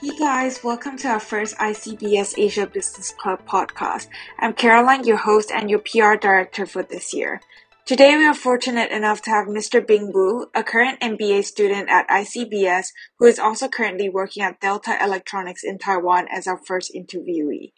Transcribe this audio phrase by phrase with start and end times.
[0.00, 4.06] Hey guys, welcome to our first ICBS Asia Business Club podcast.
[4.38, 7.40] I'm Caroline, your host and your PR director for this year.
[7.84, 9.84] Today we are fortunate enough to have Mr.
[9.84, 14.96] Bing Wu, a current MBA student at ICBS who is also currently working at Delta
[15.02, 17.72] Electronics in Taiwan as our first interviewee.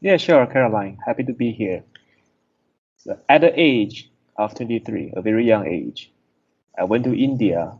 [0.00, 0.96] Yeah, sure, Caroline.
[1.04, 1.84] Happy to be here.
[2.96, 6.10] So at the age of 23, a very young age,
[6.78, 7.78] I went to India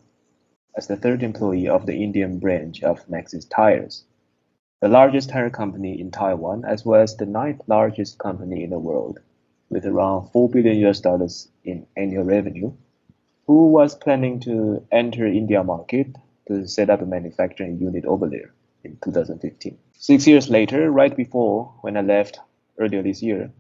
[0.77, 4.05] as the third employee of the Indian branch of Maxxis Tires,
[4.83, 8.79] the largest tire company in Taiwan, as well as the ninth largest company in the
[8.79, 9.19] world,
[9.71, 12.73] with around 4 billion US dollars in annual revenue,
[13.47, 16.15] who was planning to enter India market
[16.49, 18.53] to set up a manufacturing unit over there
[18.85, 19.79] in 2015.
[19.95, 22.39] Six years later, right before when I left
[22.79, 23.51] earlier this year,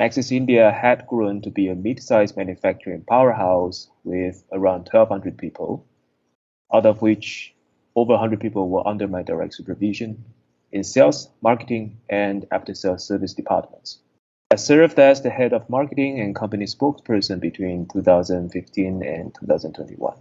[0.00, 5.84] Maxxis India had grown to be a mid-sized manufacturing powerhouse with around 1,200 people
[6.72, 7.54] out of which
[7.96, 10.24] over 100 people were under my direct supervision
[10.72, 13.98] in sales, marketing, and after-sales service departments.
[14.50, 20.14] I served as the head of marketing and company spokesperson between 2015 and 2021.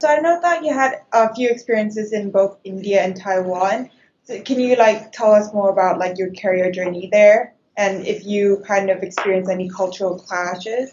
[0.00, 3.90] So I know that you had a few experiences in both India and Taiwan.
[4.24, 8.24] So can you like tell us more about like your career journey there and if
[8.26, 10.92] you kind of experienced any cultural clashes?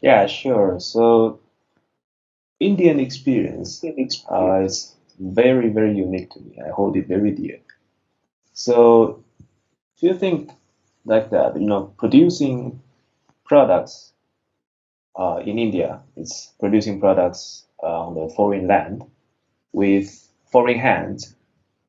[0.00, 0.80] Yeah, sure.
[0.80, 1.38] So
[2.64, 6.58] Indian experience uh, is very, very unique to me.
[6.66, 7.58] I hold it very dear.
[8.54, 9.22] So
[9.96, 10.50] if you think
[11.04, 12.80] like that, you know, producing
[13.44, 14.12] products
[15.18, 19.04] uh, in India, it's producing products uh, on the foreign land
[19.72, 20.08] with
[20.50, 21.36] foreign hands.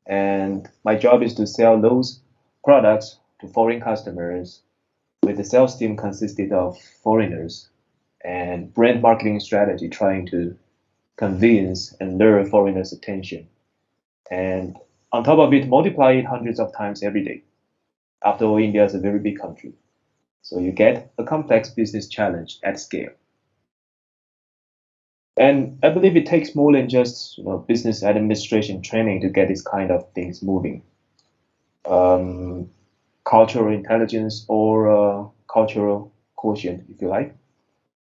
[0.06, 2.20] And my job is to sell those
[2.66, 4.62] products to foreign customers
[5.24, 7.70] with the sales team consisted of foreigners
[8.26, 10.58] and brand marketing strategy trying to
[11.18, 13.48] convince and lure foreigners' attention.
[14.30, 14.78] And
[15.12, 17.44] on top of it, multiply it hundreds of times every day.
[18.24, 19.74] After all, India is a very big country.
[20.42, 23.12] So you get a complex business challenge at scale.
[25.38, 29.48] And I believe it takes more than just you know, business administration training to get
[29.48, 30.82] this kind of things moving.
[31.86, 32.70] Um,
[33.26, 37.36] cultural intelligence or uh, cultural quotient, if you like,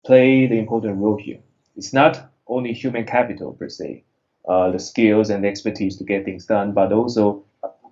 [0.05, 1.39] play the important role here.
[1.75, 4.03] It's not only human capital per se,
[4.47, 7.43] uh, the skills and the expertise to get things done, but also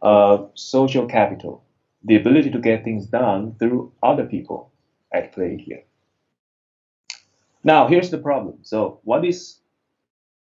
[0.01, 1.63] uh, social capital,
[2.03, 4.71] the ability to get things done through other people
[5.11, 5.83] at play here.
[7.63, 8.59] Now, here's the problem.
[8.61, 9.57] So, what is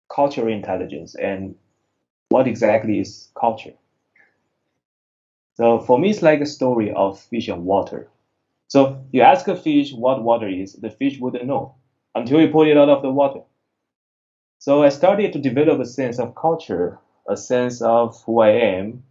[0.10, 1.56] cultural intelligence and
[2.30, 3.74] what exactly is culture?
[5.56, 8.08] So, for me, it's like a story of fish and water.
[8.70, 11.76] So, you ask a fish what water is, the fish wouldn't know
[12.16, 13.42] until you pull it out of the water.
[14.60, 19.04] So I started to develop a sense of culture, a sense of who I am,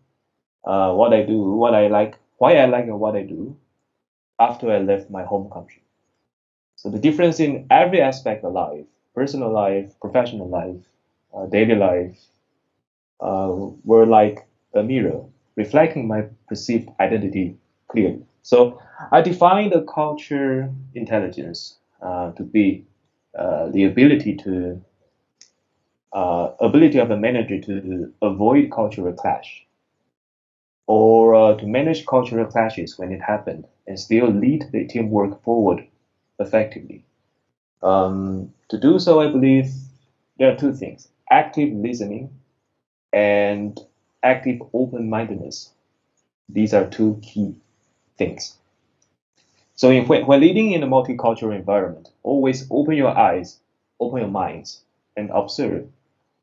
[0.65, 3.57] uh, what I do, what I like, why I like and what I do
[4.41, 5.83] after I left my home country.
[6.77, 10.81] So the difference in every aspect of life, personal life, professional life,
[11.35, 12.19] uh, daily life,
[13.21, 13.55] uh,
[13.85, 15.25] were like a mirror
[15.57, 17.57] reflecting my perceived identity
[17.89, 18.25] clearly.
[18.43, 18.81] So
[19.11, 22.85] I defined the culture intelligence uh, to be
[23.37, 24.81] uh, the ability to
[26.13, 29.65] uh, ability of a manager to avoid cultural clash
[30.87, 35.87] or uh, to manage cultural clashes when it happened and still lead the teamwork forward
[36.39, 37.05] effectively.
[37.83, 39.71] Um, to do so, I believe
[40.39, 42.31] there are two things active listening
[43.13, 43.79] and
[44.23, 45.71] active open mindedness.
[46.49, 47.57] These are two key
[48.19, 48.57] things.
[49.75, 53.59] So, in, when, when leading in a multicultural environment, always open your eyes,
[53.99, 54.83] open your minds,
[55.17, 55.89] and observe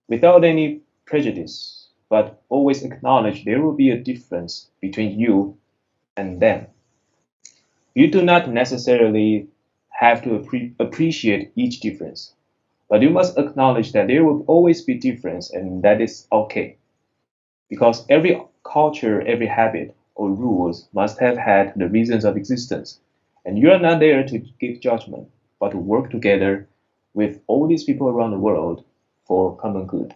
[0.07, 5.57] without any prejudice, but always acknowledge there will be a difference between you
[6.17, 6.67] and them.
[7.95, 9.47] You do not necessarily
[9.89, 12.35] have to appre- appreciate each difference,
[12.89, 16.77] but you must acknowledge that there will always be difference and that is okay.
[17.69, 22.99] Because every culture, every habit or rules must have had the reasons of existence.
[23.45, 25.29] And you are not there to give judgment,
[25.59, 26.67] but to work together
[27.13, 28.83] with all these people around the world
[29.25, 30.13] for common good.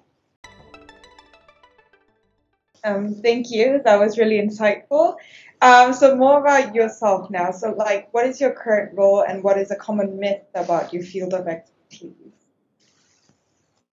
[2.83, 3.81] Um, thank you.
[3.83, 5.15] That was really insightful.
[5.61, 7.51] Um, so more about yourself now.
[7.51, 11.03] So like, what is your current role and what is a common myth about your
[11.03, 12.13] field of expertise?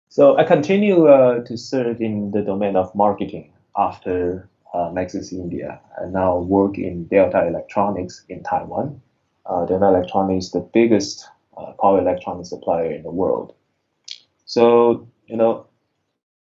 [0.08, 5.80] So I continue uh, to serve in the domain of marketing after uh, Maxxis India.
[6.00, 9.00] I now work in Delta Electronics in Taiwan.
[9.46, 13.54] Uh, Delta Electronics is the biggest uh, power electronics supplier in the world.
[14.52, 15.66] So you know,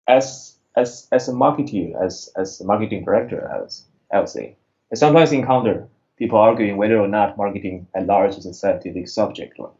[0.07, 4.55] as as as a marketer, as as a marketing director, as I would say,
[4.91, 9.57] I sometimes encounter people arguing whether or not marketing at large is a scientific subject.
[9.57, 9.71] Or,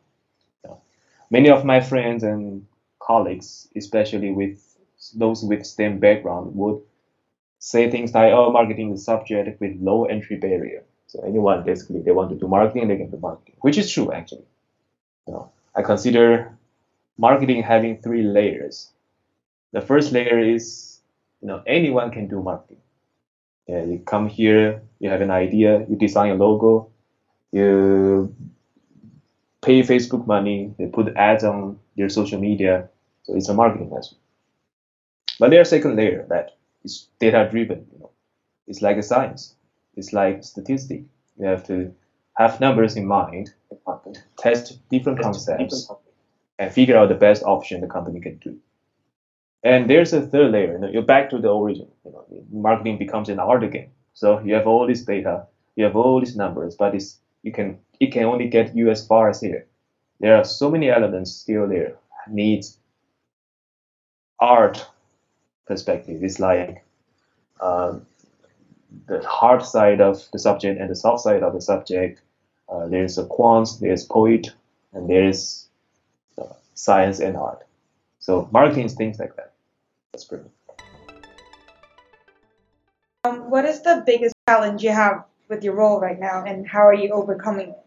[0.64, 0.82] you know,
[1.30, 2.66] many of my friends and
[3.00, 4.58] colleagues, especially with
[5.14, 6.82] those with STEM background, would
[7.60, 12.02] say things like, "Oh, marketing is a subject with low entry barrier." So anyone basically
[12.02, 14.48] they want to do marketing, they can do marketing, which is true actually.
[15.28, 16.58] You know, I consider
[17.18, 18.92] marketing having three layers.
[19.72, 21.02] The first layer is,
[21.42, 22.82] you know, anyone can do marketing.
[23.68, 26.90] Yeah, you come here, you have an idea, you design a logo,
[27.52, 28.34] you
[29.62, 32.88] pay Facebook money, they put ads on their social media,
[33.24, 34.18] so it's a marketing message.
[35.40, 36.52] But there's a second layer that
[36.84, 37.86] is data driven.
[37.92, 38.12] You know,
[38.68, 39.56] it's like a science.
[39.96, 41.04] It's like statistic.
[41.38, 41.94] You have to
[42.38, 43.52] have numbers in mind,
[44.38, 45.90] test different concepts,
[46.60, 48.58] and figure out the best option the company can do.
[49.64, 50.74] And there's a third layer.
[50.74, 51.88] You know, you're back to the origin.
[52.06, 53.90] You know, marketing becomes an art again.
[54.14, 57.80] So you have all this data, you have all these numbers, but it's you can
[58.00, 59.66] it can only get you as far as here.
[60.20, 61.96] There are so many elements still there.
[62.28, 62.78] Needs
[64.40, 64.86] art
[65.68, 66.24] perspective.
[66.24, 66.84] It's like
[67.60, 68.06] um,
[69.08, 72.22] the hard side of the subject and the soft side of the subject.
[72.70, 74.48] Uh, there's a quant, there's poet,
[74.94, 75.65] and there's
[76.76, 77.66] science and art.
[78.20, 79.54] So marketing is things like that.
[80.14, 80.46] That's pretty.
[83.24, 86.86] Um, what is the biggest challenge you have with your role right now, and how
[86.86, 87.86] are you overcoming it?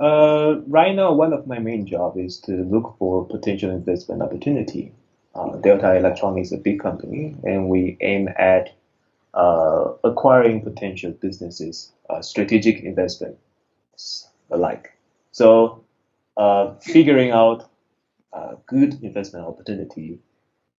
[0.00, 4.92] Uh, right now, one of my main job is to look for potential investment opportunity.
[5.34, 8.70] Uh, Delta Electronics is a big company, and we aim at
[9.34, 14.92] uh, acquiring potential businesses, uh, strategic investments alike.
[15.32, 15.84] So,
[16.38, 17.68] uh, figuring out
[18.32, 20.20] a good investment opportunity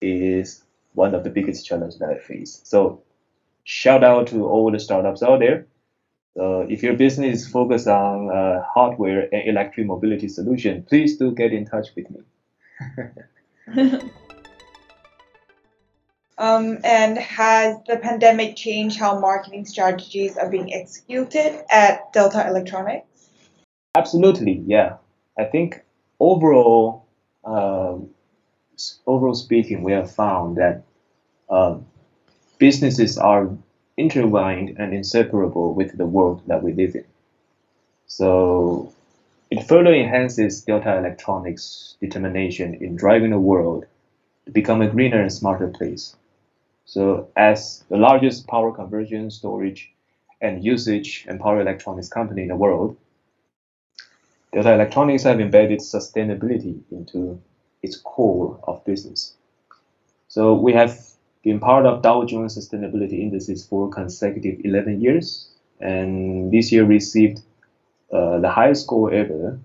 [0.01, 0.63] is
[0.93, 2.61] one of the biggest challenges that I face.
[2.63, 3.03] So,
[3.65, 5.67] shout out to all the startups out there.
[6.35, 11.31] So, if your business is focused on uh, hardware and electric mobility solution, please do
[11.31, 12.21] get in touch with me.
[16.39, 23.29] Um, and has the pandemic changed how marketing strategies are being executed at Delta Electronics?
[23.97, 24.95] Absolutely, yeah.
[25.39, 25.81] I think
[26.19, 27.05] overall,
[27.45, 28.09] um,
[29.07, 30.83] overall speaking, we have found that
[31.49, 31.85] um,
[32.57, 33.49] businesses are
[33.95, 37.05] intertwined and inseparable with the world that we live in.
[38.07, 38.93] So
[39.49, 43.85] it further enhances Delta Electronics' determination in driving the world
[44.45, 46.15] to become a greener and smarter place.
[46.85, 49.91] So as the largest power conversion, storage,
[50.41, 52.97] and usage and power electronics company in the world,
[54.51, 57.39] Delta Electronics have embedded sustainability into
[57.83, 59.35] its core of business.
[60.27, 60.99] So we have
[61.43, 65.49] been part of Dow Jones Sustainability Indices for consecutive 11 years,
[65.79, 67.41] and this year received
[68.11, 69.59] uh, the highest score ever,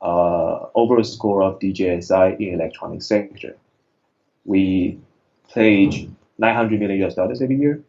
[0.00, 3.56] uh, overall score of DJSI in electronic sector.
[4.44, 4.98] We
[5.48, 6.08] pledge
[6.38, 7.82] 900 million US dollars every year.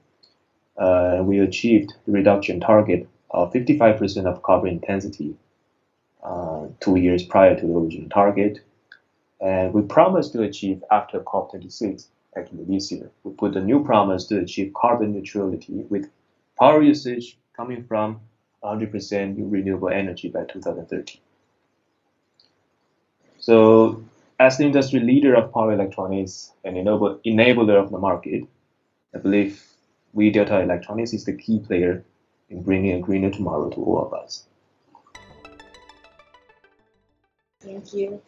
[0.78, 5.36] Uh, we achieved the reduction target of 55% of carbon intensity
[6.24, 8.60] uh, two years prior to the original target.
[9.42, 13.12] And we promised to achieve after COP26, actually this year.
[13.24, 16.10] We put a new promise to achieve carbon neutrality with
[16.58, 18.22] power usage coming from
[18.64, 21.20] 100% renewable energy by 2030.
[23.40, 24.04] So
[24.40, 28.44] as the industry leader of power electronics and enable, enabler of the market,
[29.14, 29.62] I believe
[30.14, 32.06] we Delta Electronics is the key player
[32.50, 34.46] in bringing a greener tomorrow to all of us.
[37.64, 38.22] Thank you.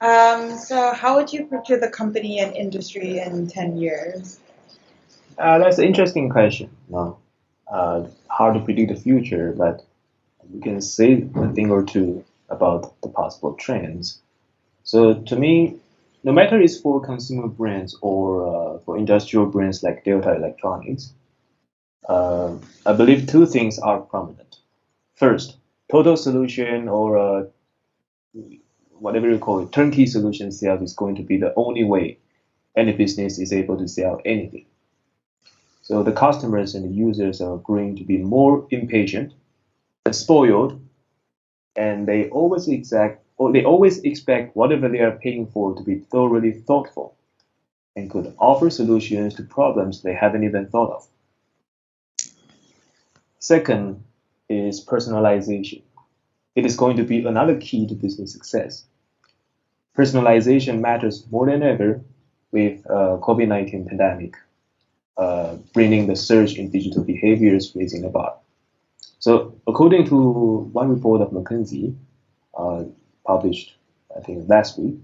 [0.00, 4.40] Um, so, how would you picture the company and industry in 10 years?
[5.38, 6.70] Uh, that's an interesting question.
[6.88, 7.18] No,
[7.72, 9.86] uh, hard to predict the future, but
[10.52, 14.20] we can say a thing or two about the possible trends.
[14.82, 15.76] So to me,
[16.24, 21.12] no matter it's for consumer brands or uh, for industrial brands like Delta Electronics,
[22.08, 24.56] uh, I believe two things are prominent.
[25.14, 25.56] First,
[25.90, 27.44] total solution or uh,
[29.02, 32.18] whatever you call it, turnkey solution sales is going to be the only way
[32.76, 34.64] any business is able to sell anything.
[35.82, 39.34] So the customers and the users are going to be more impatient
[40.10, 40.80] spoiled,
[41.76, 45.98] and they always exact or they always expect whatever they are paying for to be
[45.98, 47.16] thoroughly thoughtful
[47.96, 51.06] and could offer solutions to problems they haven't even thought of.
[53.40, 54.04] Second
[54.48, 55.82] is personalization.
[56.54, 58.84] It is going to be another key to business success.
[59.96, 62.00] Personalization matters more than ever
[62.50, 64.36] with uh, COVID-19 pandemic,
[65.16, 68.36] uh, bringing the surge in digital behaviors raising the bar.
[69.18, 71.94] So according to one report of McKinsey,
[72.56, 72.84] uh,
[73.24, 73.76] published
[74.16, 74.96] I think last week,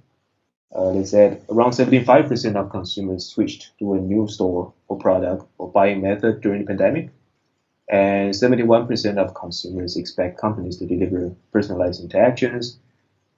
[0.74, 5.70] uh, they said around 75% of consumers switched to a new store or product or
[5.70, 7.10] buying method during the pandemic,
[7.88, 12.78] and 71% of consumers expect companies to deliver personalized interactions,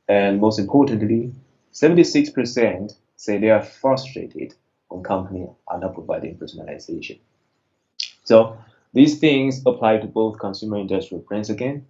[0.08, 1.32] and most importantly,
[1.72, 4.54] 76% say they are frustrated
[4.88, 7.18] when companies are not providing personalization.
[8.24, 8.58] So
[8.92, 11.86] these things apply to both consumer and industrial brands again,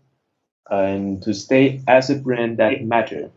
[0.69, 3.31] and to stay as a brand that matter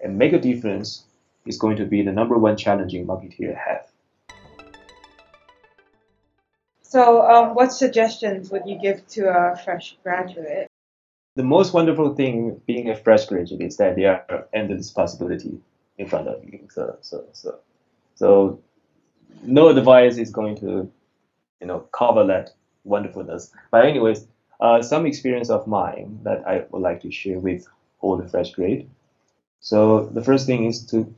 [0.00, 1.04] and make a difference
[1.46, 3.86] is going to be the number one challenging marketeer have.
[6.82, 10.68] So, um, what suggestions would you give to a fresh graduate?
[11.36, 15.58] The most wonderful thing being a fresh graduate is that there are endless possibility
[15.98, 16.60] in front of you.
[16.70, 17.58] So, so, so,
[18.14, 18.60] so,
[19.42, 20.90] no advice is going to,
[21.60, 22.52] you know, cover that
[22.84, 23.52] wonderfulness.
[23.70, 24.26] But anyways,
[24.60, 27.66] uh, some experience of mine that I would like to share with
[28.00, 28.88] all the fresh grade.
[29.60, 31.12] So the first thing is to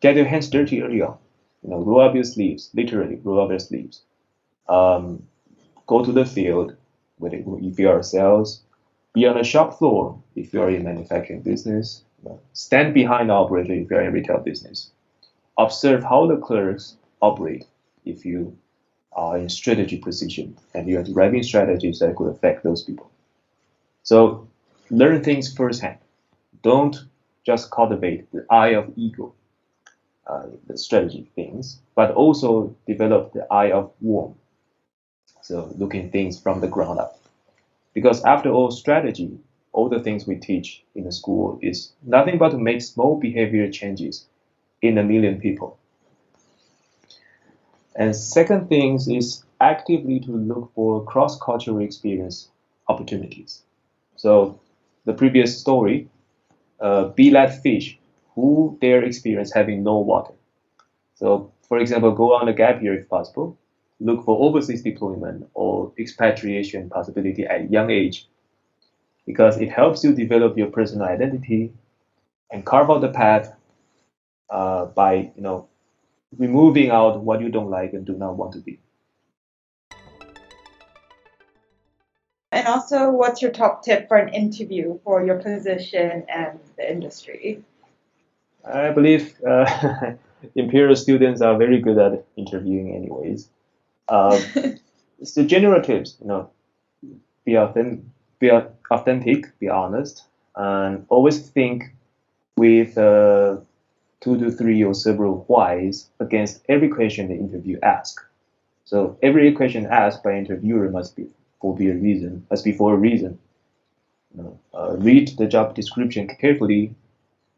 [0.00, 1.18] get your hands dirty early on.
[1.62, 4.02] You know, roll up your sleeves, literally roll up your sleeves.
[4.68, 5.26] Um,
[5.86, 6.76] go to the field
[7.18, 8.69] with it, if you.
[9.12, 12.04] Be on the shop floor if you are in manufacturing business.
[12.52, 14.90] Stand behind the operator if you are in retail business.
[15.58, 17.66] Observe how the clerks operate
[18.04, 18.56] if you
[19.12, 23.10] are in strategy position and you are driving strategies that could affect those people.
[24.02, 24.48] So
[24.90, 25.98] learn things firsthand.
[26.62, 26.96] Don't
[27.44, 29.34] just cultivate the eye of ego
[30.30, 34.34] uh, the strategy things, but also develop the eye of worm.
[35.42, 37.19] So looking things from the ground up.
[37.94, 39.38] Because after all, strategy,
[39.72, 43.70] all the things we teach in the school is nothing but to make small behavior
[43.70, 44.26] changes
[44.82, 45.78] in a million people.
[47.96, 52.48] And second things is actively to look for cross-cultural experience
[52.88, 53.62] opportunities.
[54.16, 54.60] So
[55.04, 56.08] the previous story,
[56.80, 57.98] uh, be that fish
[58.34, 60.32] who their experience having no water.
[61.14, 63.58] So, for example, go on a gap year if possible.
[64.00, 68.26] Look for overseas deployment or expatriation possibility at young age
[69.26, 71.72] because it helps you develop your personal identity
[72.50, 73.54] and carve out the path
[74.48, 75.68] uh, by you know
[76.38, 78.78] removing out what you don't like and do not want to be.
[82.52, 87.62] And also, what's your top tip for an interview for your position and the industry?
[88.64, 90.14] I believe uh,
[90.54, 93.48] Imperial students are very good at interviewing, anyways.
[94.10, 94.38] Uh,
[95.20, 96.50] it's the general tips, you know,
[97.44, 98.04] be authentic,
[98.40, 98.50] be
[98.90, 100.24] authentic, be honest,
[100.56, 101.84] and always think
[102.56, 103.56] with uh,
[104.20, 108.22] two to three or several whys against every question the interview asks.
[108.84, 111.28] So every question asked by interviewer must be
[111.60, 113.38] for be a reason, must be for a reason.
[114.36, 116.94] You know, uh, read the job description carefully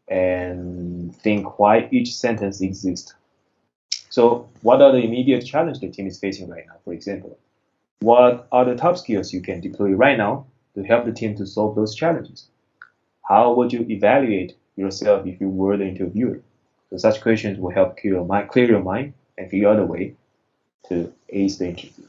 [0.07, 3.13] and think why each sentence exists.
[4.13, 7.39] So what are the immediate challenges the team is facing right now, for example?
[8.01, 11.47] What are the top skills you can deploy right now to help the team to
[11.47, 12.47] solve those challenges?
[13.27, 16.43] How would you evaluate yourself if you were the interviewer?
[16.91, 19.83] So such questions will help clear your mind, clear your mind and figure out a
[19.83, 20.13] way
[20.89, 22.05] to ace the interview.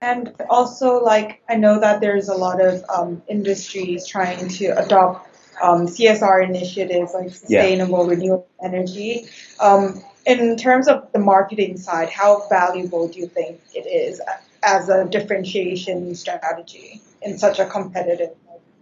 [0.00, 5.29] And also, like, I know that there's a lot of um, industries trying to adopt
[5.60, 8.10] um, CSR initiatives like sustainable yeah.
[8.10, 9.26] renewable energy.
[9.58, 14.20] Um, in terms of the marketing side, how valuable do you think it is
[14.62, 18.30] as a differentiation strategy in such a competitive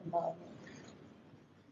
[0.04, 0.36] environment?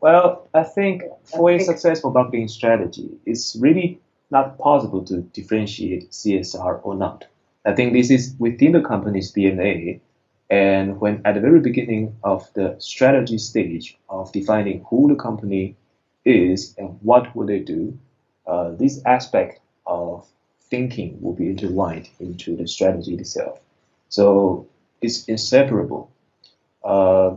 [0.01, 6.81] Well, I think for a successful marketing strategy, it's really not possible to differentiate CSR
[6.83, 7.25] or not.
[7.65, 10.01] I think this is within the company's DNA.
[10.49, 15.77] And when at the very beginning of the strategy stage of defining who the company
[16.25, 17.99] is and what will they do,
[18.47, 20.27] uh, this aspect of
[20.61, 23.61] thinking will be intertwined into the strategy itself.
[24.09, 24.69] So
[25.01, 26.11] it's inseparable.
[26.85, 27.37] Uh,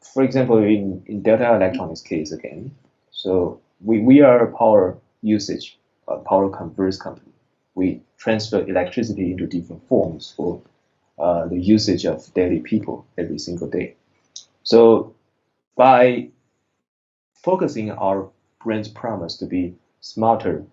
[0.00, 2.74] for example, in, in Delta Electronics case again,
[3.12, 7.28] so we, we are a power usage, a power converse company
[7.78, 10.60] we transfer electricity into different forms for
[11.18, 13.94] uh, the usage of daily people every single day.
[14.62, 15.14] So
[15.76, 16.28] by
[17.34, 18.28] focusing our
[18.62, 20.64] brand's promise to be smarter,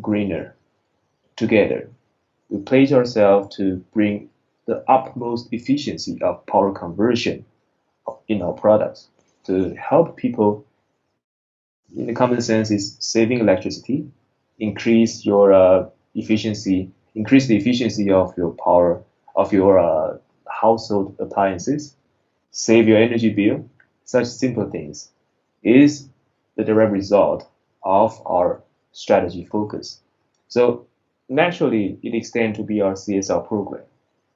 [0.00, 0.54] greener,
[1.36, 1.90] together,
[2.48, 4.28] we pledge ourselves to bring
[4.66, 7.44] the utmost efficiency of power conversion
[8.28, 9.08] in our products
[9.44, 10.64] to help people
[11.96, 14.06] in the common sense, is saving electricity,
[14.58, 19.02] increase your uh, efficiency, increase the efficiency of your power
[19.36, 21.96] of your uh, household appliances,
[22.50, 23.68] save your energy bill.
[24.04, 25.10] Such simple things
[25.62, 26.08] is
[26.56, 27.48] the direct result
[27.82, 28.62] of our
[28.92, 30.00] strategy focus.
[30.48, 30.86] So
[31.28, 33.84] naturally, it extends to be our CSR program.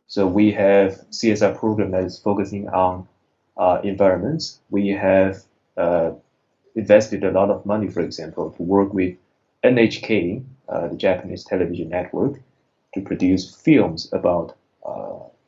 [0.08, 3.08] So we have CSR program that is focusing on
[3.56, 4.60] uh, environments.
[4.70, 5.42] We have
[5.76, 6.12] uh,
[6.74, 9.16] invested a lot of money, for example, to work with
[9.64, 12.40] NHK, uh, the Japanese television network,
[12.94, 14.56] to produce films about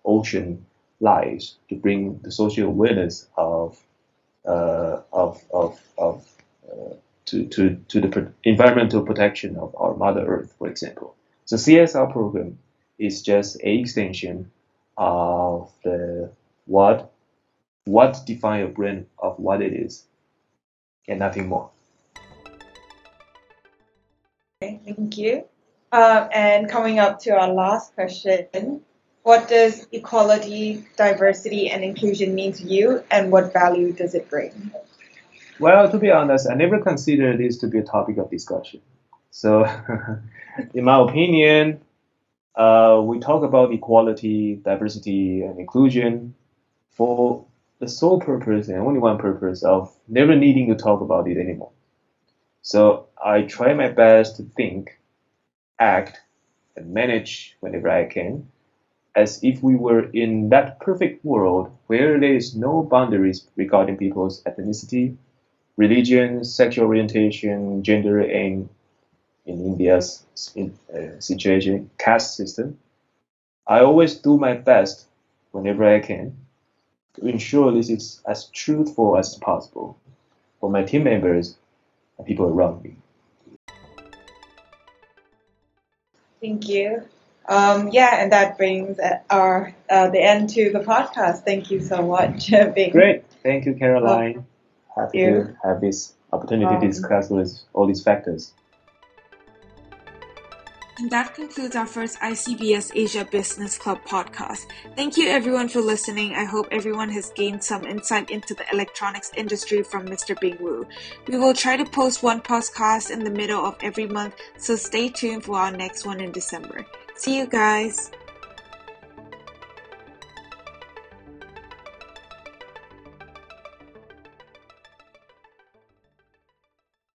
[0.04, 0.64] ocean
[1.00, 3.78] lives, to bring the social awareness of
[4.44, 6.26] uh, of of, of
[6.70, 6.94] uh,
[7.26, 11.14] to, to, to the environmental protection of our Mother Earth, for example.
[11.44, 12.58] So CSR program
[12.98, 14.50] is just a extension
[14.96, 16.30] of the
[16.66, 17.12] what
[17.84, 20.04] what define a brand of what it is
[21.06, 21.70] and nothing more.
[24.62, 25.44] Okay, thank you.
[25.92, 28.82] Um, and coming up to our last question,
[29.28, 34.72] what does equality, diversity, and inclusion mean to you, and what value does it bring?
[35.60, 38.80] Well, to be honest, I never considered this to be a topic of discussion.
[39.30, 39.66] So,
[40.74, 41.82] in my opinion,
[42.56, 46.34] uh, we talk about equality, diversity, and inclusion
[46.88, 47.44] for
[47.80, 51.72] the sole purpose and only one purpose of never needing to talk about it anymore.
[52.62, 54.98] So I try my best to think,
[55.78, 56.18] act,
[56.76, 58.48] and manage whenever I can,
[59.18, 64.44] as if we were in that perfect world where there is no boundaries regarding people's
[64.44, 65.16] ethnicity,
[65.76, 68.68] religion, sexual orientation, gender, and
[69.44, 70.22] in India's
[70.56, 72.78] uh, situation, caste system.
[73.66, 75.06] I always do my best
[75.50, 76.36] whenever I can
[77.14, 79.98] to ensure this is as truthful as possible
[80.60, 81.56] for my team members
[82.18, 82.94] and people around me.
[86.40, 87.02] Thank you.
[87.48, 88.98] Um, yeah, and that brings
[89.30, 91.44] our uh, the end to the podcast.
[91.44, 92.50] Thank you so much.
[92.74, 92.90] Bing.
[92.90, 93.24] Great.
[93.42, 94.46] Thank you, Caroline.
[94.94, 97.30] Happy to have this opportunity um, to discuss
[97.72, 98.52] all these factors.
[100.98, 104.66] And that concludes our first ICBS Asia Business Club podcast.
[104.96, 106.34] Thank you everyone for listening.
[106.34, 110.38] I hope everyone has gained some insight into the electronics industry from Mr.
[110.40, 110.88] Bing Wu.
[111.28, 115.08] We will try to post one podcast in the middle of every month, so stay
[115.08, 116.84] tuned for our next one in December.
[117.18, 118.12] See you guys!